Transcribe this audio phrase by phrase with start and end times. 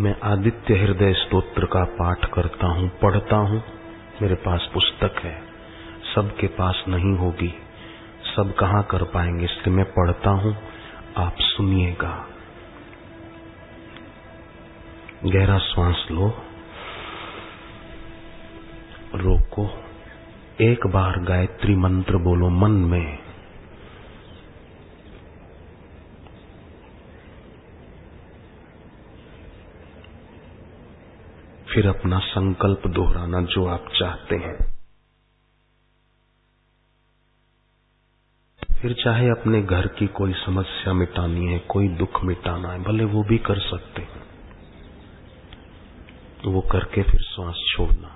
[0.00, 3.62] मैं आदित्य हृदय स्तोत्र का पाठ करता हूँ, पढ़ता हूँ।
[4.22, 5.42] मेरे पास पुस्तक है।
[6.14, 7.54] सबके पास नहीं होगी।
[8.36, 9.44] सब कहाँ कर पाएँगे?
[9.44, 10.56] इसलिए मैं पढ़ता हूँ।
[11.16, 12.26] आप सुनिएगा।
[15.24, 16.28] गहरा श्वास लो।
[19.14, 19.70] रोको।
[20.60, 23.29] एक बार गायत्री मंत्र बोलो, मन में।
[31.80, 34.78] फिर अपना संकल्प दोहराना जो आप चाहते हैं।
[38.82, 43.22] फिर चाहे अपने घर की कोई समस्या मिटानी है, कोई दुख मिटाना है, भले वो
[43.22, 44.22] भी कर सकते हैं।
[46.44, 48.08] वो करके फिर श्वास छोड़ना।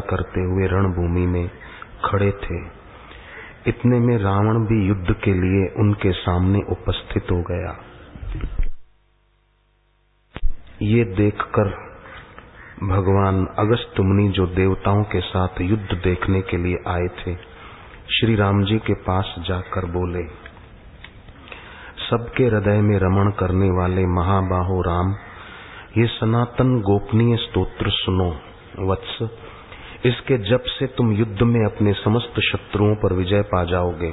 [0.00, 1.50] करते हुए रणभूमि में
[2.04, 2.83] खड़े थे।
[3.68, 7.72] इतने में रावण भी युद्ध के लिए उनके सामने उपस्थित हो गया।
[10.82, 11.68] ये देखकर
[12.82, 17.34] भगवान अगस्त मुनि जो देवताओं के साथ युद्ध देखने के लिए आए थे,
[18.10, 20.24] श्री राम जी के पास जाकर बोले,
[22.10, 25.14] सबके हृदय में रमण करने वाले महाबाहो राम,
[25.98, 28.30] ये सनातन गोपनीय स्तोत्र सुनो,
[28.90, 29.18] वत्स।
[30.04, 34.12] इसके जब से तुम युद्ध में अपने समस्त शत्रुओं पर विजय पा जाओगे,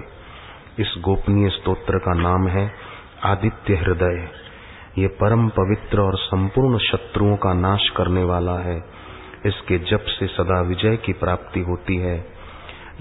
[0.80, 2.72] इस गोपनीय स्तोत्र का नाम है
[3.24, 4.30] आदित्य हृदय।
[4.98, 8.78] ये परम पवित्र और संपूर्ण शत्रुओं का नाश करने वाला है।
[9.46, 12.26] इसके जप से सदा विजय की प्राप्ति होती है।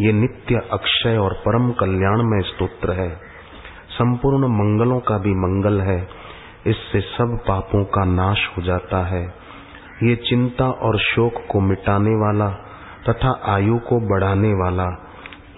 [0.01, 3.17] ये नित्य अक्षय और परम कल्याण में स्तोत्र है।
[3.91, 6.09] संपूर्ण मंगलों का भी मंगल है।
[6.67, 9.35] इससे सब पापों का नाश हो जाता है।
[10.03, 12.70] ये चिंता और शोक को मिटाने वाला
[13.09, 14.89] तथा आयु को बढ़ाने वाला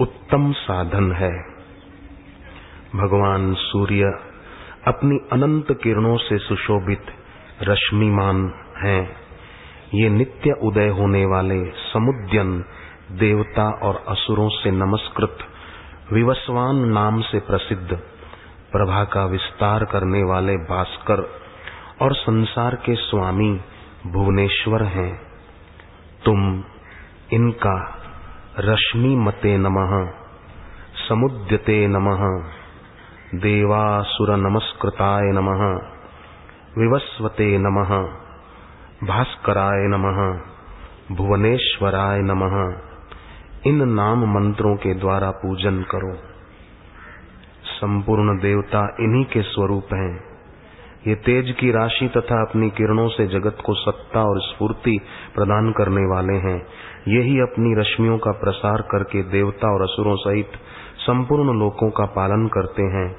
[0.00, 1.32] उत्तम साधन है।
[2.96, 4.04] भगवान सूर्य
[4.86, 7.02] अपनी अनंत किरणों से सुशोभित
[7.62, 9.16] रश्मिमान हैं।
[9.94, 12.64] ये नित्य उदय होने वाले समुद्यन
[13.10, 15.38] देवता और असुरों से नमस्कृत,
[16.12, 17.88] विवस्वान नाम से प्रसिद्ध,
[18.72, 21.30] प्रभा का विस्तार करने वाले भास्कर
[22.02, 23.60] और संसार के स्वामी
[24.06, 25.20] भुवनेश्वर हैं।
[26.24, 26.64] तुम
[27.32, 27.98] इनका
[28.58, 30.12] रश्मि मते नमः,
[31.08, 32.50] समुद्यते नमः,
[33.40, 35.88] देवासुर नमस्कृताय नमः,
[36.78, 38.22] विवस्वते नमः,
[39.06, 40.40] भास्कराय नमः,
[41.16, 42.82] भुवनेश्वराय नमः।
[43.66, 46.16] इन नाम मंत्रों के द्वारा पूजन करो।
[47.64, 50.31] संपूर्ण देवता इन्हीं के स्वरूप हैं।
[51.06, 55.00] ये तेज की राशि तथा अपनी किरणों से जगत को सत्ता और स्फूर्ति
[55.34, 56.66] प्रदान करने वाले हैं।
[57.08, 60.50] यही अपनी रश्मियों का प्रसार करके देवता और असुरों सहित
[60.98, 63.16] संपूर्ण लोकों का पालन करते हैं।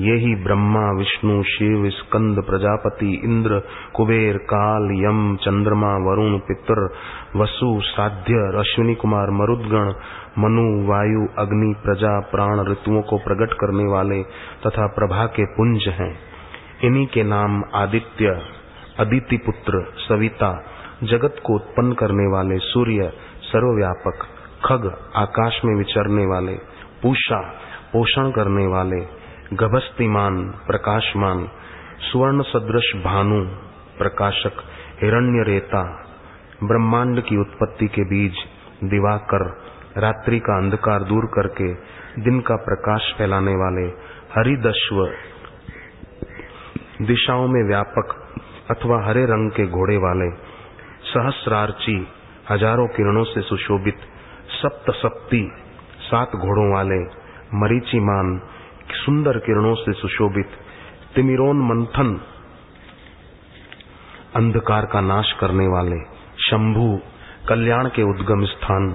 [0.00, 3.62] यही ब्रह्मा, विष्णु, शिव, स्कंद, प्रजापति, इंद्र,
[3.94, 6.94] कुबेर, काल, यम, चंद्रमा, वरुण, पितर,
[7.36, 9.92] वसु, साध्य, अश्विनी कुमार, मरुदगण,
[10.38, 14.22] मनु, वायु, अग्नि, प्रजा, प्राण, ऋतुओं को प्रकट करने वाले
[14.66, 16.37] तथा प्रभा के पुंज हैं।
[16.84, 18.42] इन्हीं के नाम आदित्य
[18.98, 20.64] अदिति पुत्र सविता,
[21.02, 23.12] जगत को उत्पन्न करने वाले सूर्य,
[23.42, 24.26] सर्वव्यापक,
[24.64, 26.52] खग, आकाश में विचरने वाले,
[27.02, 27.40] पूषा,
[27.92, 29.00] पोषण करने वाले,
[29.56, 31.48] गभस्तिमान, प्रकाशमान
[32.12, 33.44] सुवर्ण सदृश भानु,
[33.98, 34.62] प्रकाशक
[35.02, 35.82] हिरण्य रेता
[36.62, 38.34] ब्रह्मांड की उत्पत्ति के बीज,
[38.84, 39.46] दिवाकर,
[39.96, 41.74] रात्रि का अंधकार दूर करके
[42.22, 43.86] दिन का प्रकाश फैलाने वाले
[44.36, 45.12] हरिदश्व
[47.02, 48.14] दिशाओं में व्यापक
[48.70, 50.30] अथवा हरे रंग के घोड़े वाले
[51.04, 51.94] सहस्रार्ची
[52.50, 53.98] हज़ारों किरणों से सुशोभित
[54.62, 55.42] सप्त सप्ती
[56.00, 56.98] सात घोड़ों वाले
[57.54, 58.40] मरीचिमान
[58.94, 60.58] सुंदर किरणों से सुशोभित
[61.14, 62.10] तिमिरोन मंथन
[64.36, 66.00] अंधकार का नाश करने वाले
[66.50, 66.88] शंभु
[67.48, 68.90] कल्याण के उद्गम स्थान,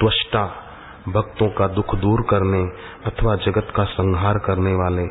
[0.00, 0.46] त्वष्टा
[1.08, 2.62] भक्तों का दुख दूर करने
[3.06, 5.06] अथवा जगत का संहार करने वाले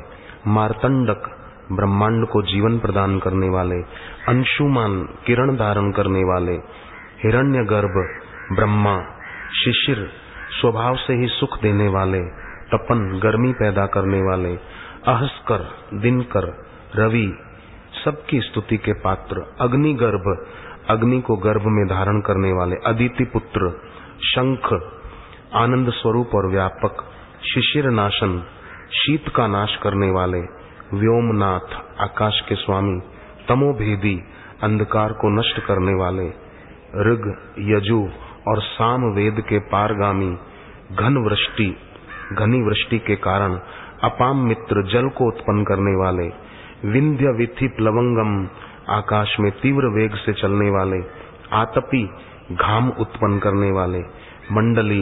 [0.47, 1.31] मार्तंडक
[1.71, 3.75] ब्रह्मांड को जीवन प्रदान करने वाले,
[4.27, 6.51] अंशुमान किरण धारण करने वाले
[7.23, 8.19] हिरण्य गर्भ
[8.55, 9.01] ब्रह्मा,
[9.53, 10.09] शिशिर,
[10.61, 12.19] स्वभाव से ही सुख देने वाले,
[12.73, 14.55] तपन, गर्मी पैदा करने वाले,
[15.07, 16.65] अहस्कर, दिनकर,
[16.95, 17.37] रवि,
[18.05, 20.47] सबकी स्तुति के पात्र अग्नि गर्भ
[20.89, 23.81] अग्नि को गर्भ में धारण करने वाले, अदिति पुत्र,
[24.23, 24.73] शंख,
[25.53, 27.03] आनंद स्वरूप और व्यापक,
[27.53, 28.43] शिशिर नाशन,
[28.91, 30.62] शीत का नाश करने वाले
[30.93, 32.99] व्योमनाथ, आकाश के स्वामी,
[33.49, 34.23] तमोभेदी,
[34.63, 36.27] अंधकार को नष्ट करने वाले,
[37.01, 37.23] ऋग,
[37.59, 38.09] यजु
[38.47, 40.37] और साम वेद के पारगामी
[40.91, 41.77] घन वृष्टि
[42.33, 43.59] घनी वृष्टि के कारण
[44.03, 46.27] अपाम मित्र जल को उत्पन्न करने वाले,
[46.85, 48.47] विंध्य विथि प्लवंगम
[48.89, 51.03] आकाश में तीव्र वेग से चलने वाले,
[51.51, 52.03] आतपी,
[52.51, 53.99] घाम उत्पन्न करने वाले,
[54.51, 55.01] मंडली,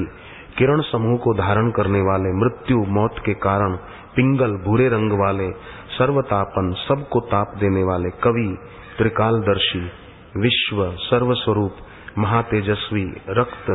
[0.57, 3.75] किरण समूह को धारण करने वाले, मृत्यु, मौत के कारण
[4.15, 5.49] पिंगल, भूरे रंग वाले
[5.97, 8.57] सर्वतापन, सबको ताप देने वाले कवि,
[8.97, 9.91] त्रिकालदर्शी,
[10.37, 11.75] विश्व सर्वस्वरूप,
[12.17, 13.69] महातेजस्वी, रक्त,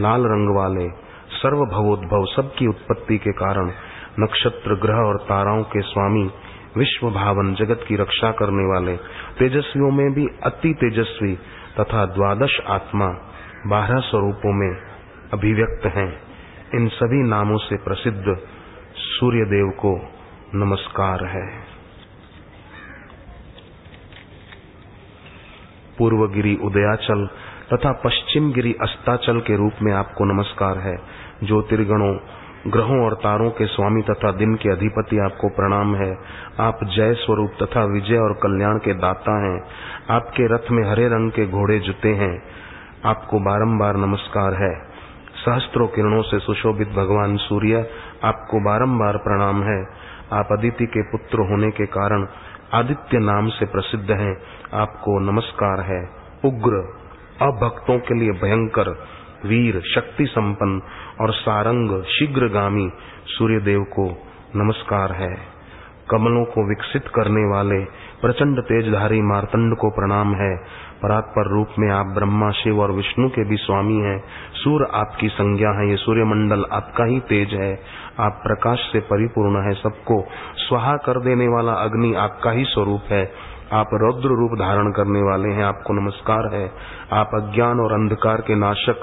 [0.00, 0.88] लाल रंग वाले
[1.30, 3.72] सर्व भवोद्भव सबकी उत्पत्ति के कारण,
[4.20, 6.30] नक्षत्र ग्रह और ताराओं के स्वामी,
[6.78, 8.96] विश्व भावन, जगत की रक्षा करने वाले,
[9.38, 11.34] तेजस्वियों में भी अति तेजस्वी
[11.80, 13.06] तथा द्वादश आत्मा,
[13.66, 14.76] बारह स्वरूपों में
[15.32, 16.22] अभिव्यक्त हैं।
[16.74, 18.24] इन सभी नामों से प्रसिद्ध
[18.96, 20.14] सूर्य देव को
[20.56, 21.60] नमस्कार है।
[25.98, 27.28] पूर्व गिरी उदयाचल
[27.72, 30.96] तथा पश्चिम गिरी अस्ताचल के रूप में आपको नमस्कार है।
[31.44, 32.18] ज्योतिर्गणों,
[32.66, 36.18] ग्रहों और तारों के स्वामी तथा दिन के अधिपति आपको प्रणाम है।
[36.60, 39.64] आप जय स्वरूप तथा विजय और कल्याण के दाता हैं।
[40.10, 42.42] आपके रथ में हरे रंग के घोड़े जुते हैं।
[43.04, 44.94] आपको बारंबार नमस्कार है।
[45.44, 47.90] सहस्त्रों किरणों से सुशोभित भगवान सूर्य
[48.24, 52.26] आपको बारंबार प्रणाम है। आप अदिति के पुत्र होने के कारण
[52.72, 54.42] आदित्य नाम से प्रसिद्ध हैं।
[54.74, 56.08] आपको नमस्कार है।
[56.44, 56.74] उग्र,
[57.42, 58.88] अभक्तों के लिए भयंकर,
[59.46, 60.82] वीर शक्ति संपन्न
[61.20, 62.90] और सारंग, शीघ्रगामी
[63.26, 64.22] सूर्य देव को
[64.56, 65.36] नमस्कार है।
[66.10, 67.84] कमलों को विकसित करने वाले
[68.24, 70.56] प्रचंड तेजधारी मारतंड को प्रणाम है।
[71.02, 74.24] परात्पर रूप में आप ब्रह्मा, शिव और विष्णु के भी स्वामी हैं।
[74.54, 77.80] सूर्य आपकी संज्ञा है, ये सूर्य मंडल आपका ही तेज है।
[78.20, 80.26] आप प्रकाश से परिपूर्ण है सबको।
[80.56, 83.32] स्वाहा कर देने वाला अग्नि आपका ही स्वरूप है।
[83.72, 86.72] आप रौद्र रूप धारण करने वाले हैं, आपको नमस्कार है।
[87.12, 88.96] आप अज्ञान और अंधकार के नाशक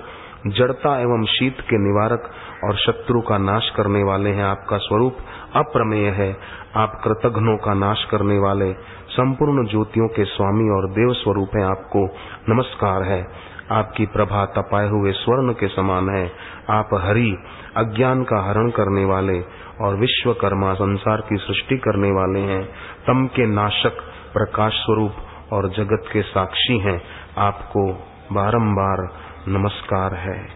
[0.47, 2.31] जड़ता एवं शीत के निवारक
[2.63, 5.17] और शत्रु का नाश करने वाले हैं आपका स्वरूप।
[5.55, 6.37] अप्रमेय है।
[6.75, 8.73] आप कृतघ्नों का नाश करने वाले,
[9.09, 12.05] संपूर्ण ज्योतियों के स्वामी और देव स्वरूप हैं आपको।
[12.49, 13.27] नमस्कार है।
[13.71, 16.31] आपकी प्रभा तपाए हुए स्वर्ण के समान है।
[16.69, 17.37] आप हरि,
[17.77, 19.41] अज्ञान का हरण करने वाले
[19.81, 22.63] और विश्वकर्मा संसार की सृष्टि करने वाले हैं।
[23.07, 23.93] तम के नाशक,
[24.33, 25.13] प्रकाश स्वरूप
[25.53, 27.01] और जगत के साक्षी हैं।
[27.37, 27.93] आपको
[28.31, 30.47] बारंबार नमस्कार है।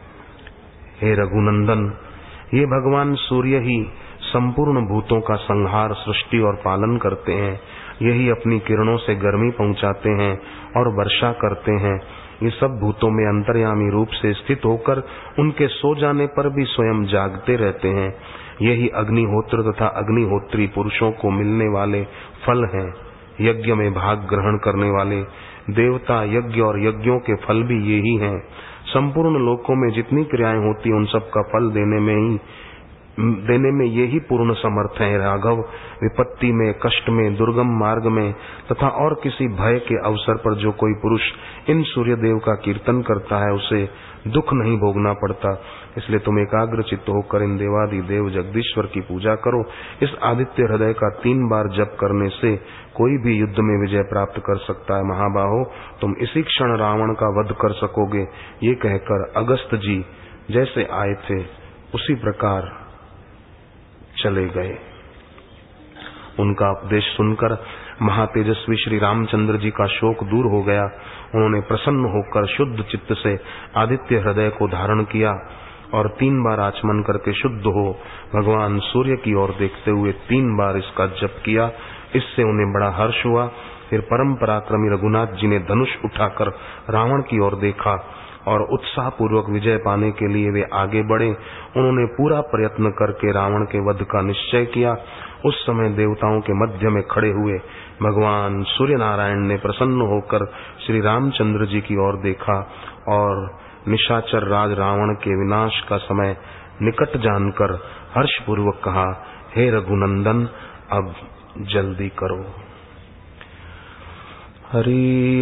[1.01, 1.93] हे रघुनंदन,
[2.53, 3.91] ये भगवान सूर्य ही
[4.21, 7.59] संपूर्ण भूतों का संहार, सृष्टि और पालन करते हैं।
[8.01, 10.41] यही अपनी किरणों से गर्मी पहुंचाते हैं
[10.77, 12.01] और वर्षा करते हैं।
[12.43, 15.07] ये सब भूतों में अंतर्यामी रूप से स्थित होकर
[15.39, 18.15] उनके सो जाने पर भी स्वयं जागते रहते हैं।
[18.61, 22.03] यही अग्निहोत्र तथा अग्निहोत्री पुरुषों को मिलने वाले
[22.45, 22.93] फल हैं।
[23.41, 25.23] यज्ञ में भाग ग्रहण करने वाले
[25.69, 28.37] देवता, यज्ञ और यज्ञों के फल भी यही हैं
[28.87, 32.37] संपूर्ण लोकों में जितनी क्रियाएँ होती उन सब का फल देने में ही
[33.19, 35.59] देने में यही पूर्ण समर्थ है राघव।
[36.03, 38.33] विपत्ति में, कष्ट में, दुर्गम मार्ग में,
[38.71, 41.21] तथा और किसी भय के अवसर पर जो कोई पुरुष
[41.69, 43.89] इन सूर्य देव का कीर्तन करता है, उसे
[44.27, 45.61] दुख नहीं भोगना पड़ता।
[45.97, 49.63] इसलिए तुम एकाग्र चित्त होकर इन देवादि देव जगदीश्वर की पूजा करो।
[50.01, 52.55] इस आदित्य हृदय का तीन बार जप करने से
[52.95, 55.71] कोई भी युद्ध में विजय प्राप्त कर सकता है। महाबाहो,
[56.01, 58.27] तुम इसी क्षण रावण का वध कर सकोगे।
[58.63, 60.05] ये कहकर अगस्त जी
[60.51, 61.39] जैसे आए थे,
[61.95, 62.84] उसी प्रकार
[64.17, 64.77] चले गए।
[66.39, 67.57] उनका उपदेश सुनकर
[68.01, 70.83] महातेजस्वी श्री रामचंद्र जी का शोक दूर हो गया।
[71.35, 73.39] उन्होंने प्रसन्न होकर शुद्ध चित्त से
[73.77, 75.31] आदित्य हृदय को धारण किया
[75.93, 77.85] और तीन बार आचमन करके शुद्ध हो
[78.35, 81.71] भगवान सूर्य की ओर देखते हुए तीन बार इसका जप किया।
[82.15, 83.47] इससे उन्हें बड़ा हर्ष हुआ।
[83.89, 86.47] फिर परम पराक्रमी रघुनाथ जी ने धनुष उठाकर
[86.89, 87.95] रावण की ओर देखा।
[88.47, 91.27] और उत्साह पूर्वक विजय पाने के लिए वे आगे बढ़े।
[91.77, 94.97] उन्होंने पूरा प्रयत्न करके रावण के वध का निश्चय किया।
[95.45, 97.57] उस समय देवताओं के मध्य में खड़े हुए
[98.01, 100.45] भगवान सूर्य नारायण ने प्रसन्न होकर
[100.85, 102.71] श्री रामचंद्र जी की ओर देखा
[103.07, 106.37] और निशाचर राज रावण के विनाश का समय
[106.81, 107.73] निकट जानकर
[108.17, 109.25] हर्षपूर्वक कहा,
[109.55, 110.49] हे रघुनंदन,
[110.91, 111.13] अब
[111.57, 112.45] जल्दी करो।
[114.71, 115.41] हरि